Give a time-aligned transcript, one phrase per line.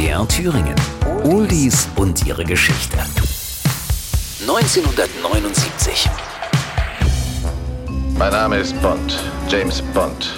[0.00, 0.74] MDR Thüringen.
[1.24, 2.96] Oldies und ihre Geschichte.
[4.40, 6.08] 1979.
[8.16, 10.32] Mein Name ist Bond, James Bond.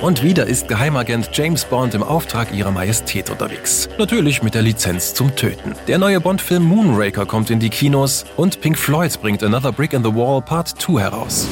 [0.00, 3.90] Und wieder ist Geheimagent James Bond im Auftrag ihrer Majestät unterwegs.
[3.98, 5.74] Natürlich mit der Lizenz zum Töten.
[5.88, 10.02] Der neue Bond-Film Moonraker kommt in die Kinos und Pink Floyd bringt Another Brick in
[10.02, 11.46] the Wall Part 2 heraus.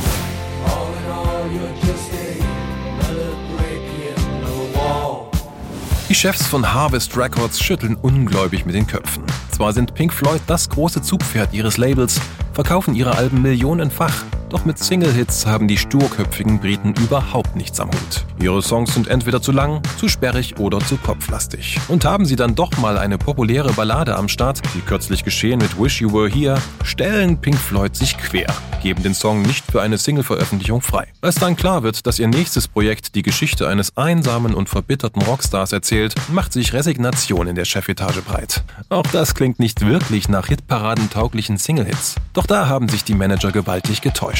[6.11, 9.23] Die Chefs von Harvest Records schütteln ungläubig mit den Köpfen.
[9.53, 12.21] Zwar sind Pink Floyd das große Zugpferd ihres Labels,
[12.53, 18.27] verkaufen ihre Alben millionenfach, doch mit Single-Hits haben die sturköpfigen Briten überhaupt nichts am Hut.
[18.43, 21.79] Ihre Songs sind entweder zu lang, zu sperrig oder zu kopflastig.
[21.89, 25.81] Und haben sie dann doch mal eine populäre Ballade am Start, wie kürzlich geschehen mit
[25.81, 28.49] Wish You Were Here, stellen Pink Floyd sich quer,
[28.83, 31.07] geben den Song nicht für eine Single-Veröffentlichung frei.
[31.21, 35.73] Als dann klar wird, dass ihr nächstes Projekt die Geschichte eines einsamen und verbitterten Rockstars
[35.73, 38.65] erzählt, macht sich Resignation in der Chefetage breit.
[38.89, 42.17] Auch das klingt nicht wirklich nach Hitparaden-tauglichen Single-Hits.
[42.33, 44.40] Doch da haben sich die Manager gewaltig getäuscht.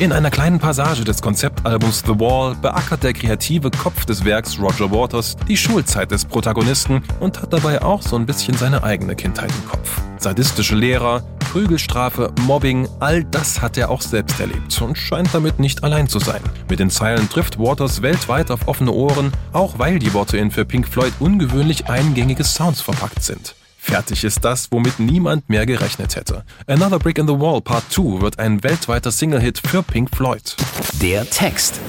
[0.00, 4.92] In einer kleinen Passage des Konzeptalbums The Wall beackert der kreative Kopf des Werks Roger
[4.92, 9.50] Waters die Schulzeit des Protagonisten und hat dabei auch so ein bisschen seine eigene Kindheit
[9.50, 10.00] im Kopf.
[10.18, 15.82] Sadistische Lehrer, Prügelstrafe, Mobbing, all das hat er auch selbst erlebt und scheint damit nicht
[15.82, 16.42] allein zu sein.
[16.68, 20.64] Mit den Zeilen trifft Waters weltweit auf offene Ohren, auch weil die Worte in für
[20.64, 23.56] Pink Floyd ungewöhnlich eingängige Sounds verpackt sind.
[23.88, 26.44] Fertig ist das, womit niemand mehr gerechnet hätte.
[26.66, 30.56] Another Brick in the Wall Part 2 wird ein weltweiter Single-Hit für Pink Floyd.
[31.00, 31.80] Der Text.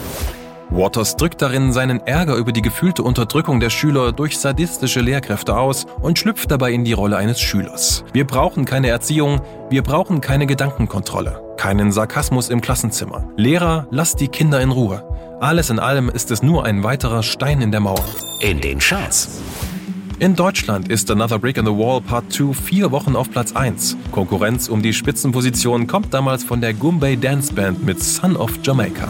[0.70, 5.88] Waters drückt darin seinen Ärger über die gefühlte Unterdrückung der Schüler durch sadistische Lehrkräfte aus
[6.02, 8.06] und schlüpft dabei in die Rolle eines Schülers.
[8.14, 13.28] Wir brauchen keine Erziehung, wir brauchen keine Gedankenkontrolle, keinen Sarkasmus im Klassenzimmer.
[13.36, 15.04] Lehrer, lasst die Kinder in Ruhe.
[15.42, 18.06] Alles in allem ist es nur ein weiterer Stein in der Mauer.
[18.40, 19.42] In den Charts.
[20.20, 23.96] In Deutschland ist Another Brick in the Wall Part 2 vier Wochen auf Platz 1.
[24.12, 29.08] Konkurrenz um die Spitzenposition kommt damals von der Goombay Dance Band mit Son of Jamaica.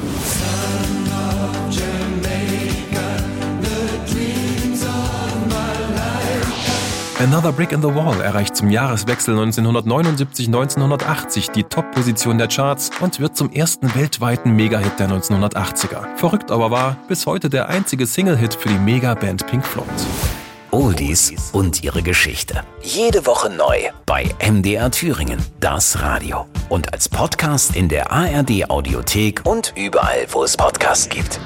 [7.17, 13.35] Another Brick in the Wall erreicht zum Jahreswechsel 1979-1980 die Top-Position der Charts und wird
[13.35, 16.17] zum ersten weltweiten Mega-Hit der 1980er.
[16.17, 19.87] Verrückt aber war, bis heute der einzige Single-Hit für die Mega-Band Pink Floyd.
[20.71, 22.63] Oldies und ihre Geschichte.
[22.81, 26.45] Jede Woche neu bei MDR Thüringen, das Radio.
[26.69, 31.39] Und als Podcast in der ARD Audiothek und überall, wo es Podcasts gibt.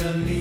[0.00, 0.39] to me.